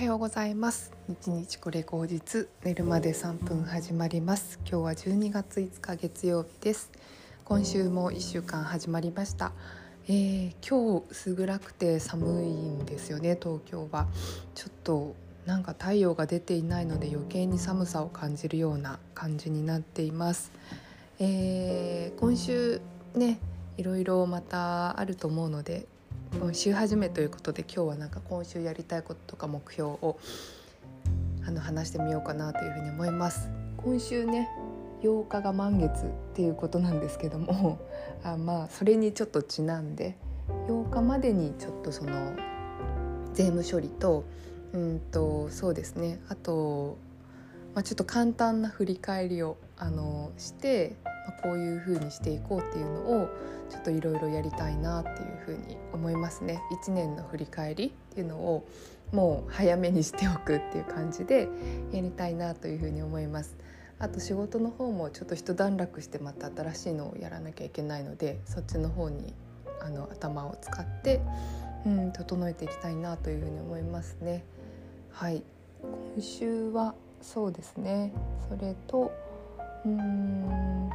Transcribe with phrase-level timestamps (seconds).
[0.00, 0.92] はようございます。
[1.08, 4.58] 日日これ後日寝るまで3分始まります。
[4.66, 6.90] 今日は12月5日月曜日です。
[7.44, 9.52] 今週も1週間始まりました。
[10.08, 14.08] えー、今日薄暗くて寒いんですよね東京は。
[14.54, 20.50] ちょっとなんか太陽が出ていないので余計に寒さを感じるような感じになっています、
[21.18, 22.80] えー、今週
[23.14, 23.38] ね
[23.76, 25.86] いろいろまたあると思うので
[26.52, 30.18] 週初めということで今日はなんか今週やりたいこととか目標を
[31.46, 33.48] あの話してみようかなというふうに思います。
[33.76, 34.48] 今週ね
[35.02, 37.78] 8日が満月っていうことなんですけども
[38.22, 40.16] あまあそれにちょっとちなんで
[40.68, 42.34] 8日までにちょっとその
[43.32, 44.24] 税務処理と
[44.72, 46.20] うんとそうですね。
[46.28, 46.98] あと、
[47.74, 53.28] まあ、ちょっと簡単な振り返りをあのしてま、こういう風にしていこうっていうのを
[53.70, 56.60] ちょっといろいろやりたいなっていう風に思いますね。
[56.84, 58.66] 1年の振り返りっていうのを
[59.12, 61.48] もう早めにしておくっていう感じで
[61.92, 63.56] やりたいなという風に思います。
[63.98, 69.34] あと仕事の方もちょっと一段落してまた新しいのをやらなきゃいけないのでそっちの方に
[69.82, 71.20] あの頭を使って、
[71.84, 74.44] うん、整えていきたいなというふうに思いますね。
[75.10, 75.42] はい。
[76.14, 78.12] 今週はそうですね。
[78.48, 79.12] それと
[79.84, 80.90] うん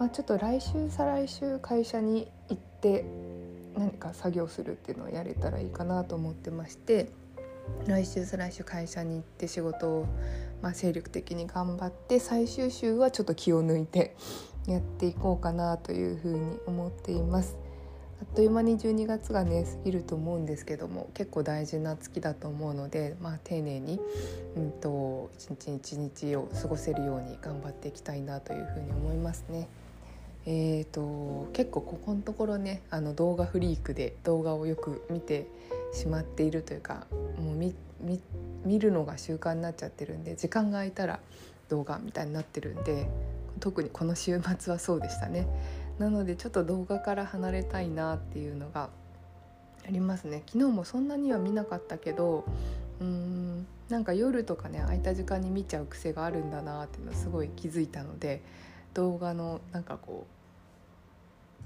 [0.00, 3.04] まあ、ちょっと来週再来週会社に行って
[3.76, 7.10] 何か作業するっていうのをやれたらいいかなと思ってまして
[7.86, 10.06] 来週再来週会社に行って仕事を、
[10.62, 14.16] まあ、精力的に頑張って最終週はちょっと気を抜いて
[14.66, 17.56] やっていこうかなというふうに思っています。
[18.20, 24.00] あっという間に12月がね過ぎると思うんですけども結構大事な月だと思うので、まあ、丁寧に、
[24.56, 29.68] うんと、一日一日を過ごせるように頑張っていきたいなというふうに思いますね。
[30.46, 35.46] えーと、結構ここのところねあの動画フリークで動画をよく見て
[35.92, 37.06] しまっているというか
[37.38, 37.74] もう見
[38.64, 41.20] 見るのが習慣になっちゃってるんで時間が空いたら
[41.68, 43.08] 動画みたいになってるんで
[43.60, 45.46] 特にこの週末はそうでしたね。
[45.98, 48.90] なのでちょっと動画から離れたいなっていうのが
[49.86, 52.44] ありますね昨日もそんなには見なかったけど
[53.00, 53.33] うーん
[53.88, 58.42] なんか夜とかね空いた時間に見ちゃう癖があるんだなっていうのすごい気づいたので
[58.94, 60.34] 動画のなんかこう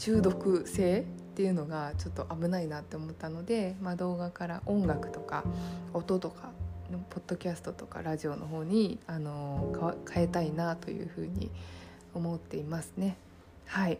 [0.00, 1.02] 中毒性っ
[1.34, 5.44] ていうのがちょっと危ないなって思ったので、まあ、動画から音楽とか
[5.92, 6.50] 音とか
[6.90, 11.50] のポッドキャストとかラジオの方にあの変えたいなというふうに
[12.14, 13.16] 思っていますね。
[13.66, 13.98] はい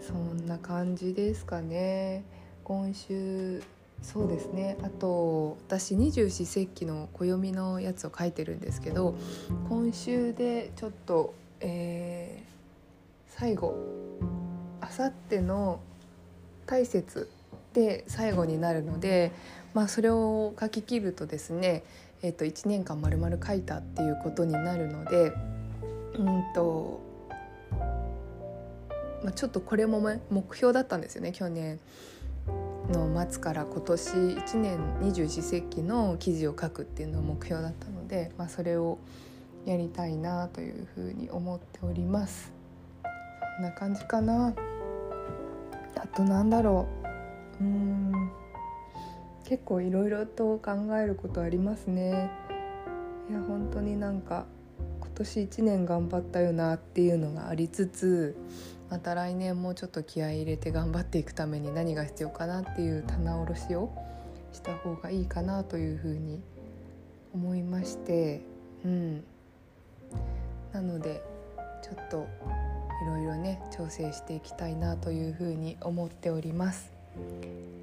[0.00, 2.24] そんな感じですかね
[2.64, 3.62] 今週
[4.02, 4.76] そうですね。
[4.82, 9.14] あと私二十四節気の暦のやつを書いてるんですけど
[9.68, 13.76] 今週でちょっと、えー、最後
[14.80, 15.80] あさっての
[16.66, 17.28] 大雪
[17.74, 19.32] で最後になるので、
[19.74, 21.84] まあ、それを書き切るとですね、
[22.22, 25.32] えー、と1年間まるまる書いたっていうことになるので
[26.18, 27.00] うんと
[29.22, 30.00] まあ、ちょっとこれも
[30.30, 31.78] 目標だったんですよね去年。
[32.90, 38.98] の末から今年1年二十四節気の記事を書くっていうのが目標だったので、まあ、それを
[39.64, 42.52] やりたいなというふうに思っております。
[43.02, 43.08] こ
[43.62, 44.54] んな感じかな。
[45.96, 46.88] あとなんだろ
[47.60, 47.64] う。
[47.64, 48.30] うん。
[49.44, 52.30] 結構いろいろと考えることありますね。
[53.28, 54.46] いや本当になんか
[55.00, 58.36] 今年1年頑張ったよなっていうのがありつつ
[58.90, 63.92] また来年もちょっと気合い入れて頑張っていくために何が必要かなっていう棚卸しを
[64.52, 66.40] した方がいいかなというふうに
[67.32, 68.40] 思いまして
[68.84, 69.24] うん。
[70.72, 71.22] なので
[71.82, 72.26] ちょっと
[73.02, 76.90] いろいろね調整していきたいなというふうに思っております。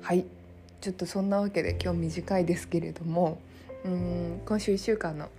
[0.02, 0.26] はい。
[0.80, 3.40] ちょっとそんなわけで今日短いですけれども
[3.84, 5.30] うん今週1週間の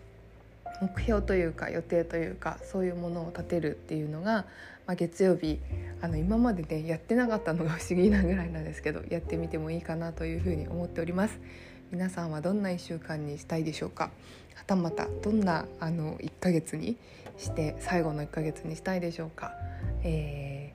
[0.81, 4.45] 目標というか予定というかそういうものを立てるっていうのが、
[4.87, 5.59] まあ、月曜日
[6.01, 11.39] あの今までねやってなかったのが不思議なぐらいなんですけどやってみてもいいかなというふうに思っております。
[11.91, 14.11] 皆さんはどんな1週間にしたいでしょうか？
[14.55, 16.97] はたまたどんなあの1ヶ月に
[17.39, 19.53] して最後の1ヶ月にしたいでしょうか、
[20.03, 20.75] え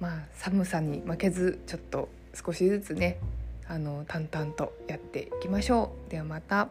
[0.00, 3.18] ー、まあ寒さに負けずちょっと少しずつね
[3.68, 6.10] あの淡々とやっていきましょう。
[6.10, 6.68] ではまた。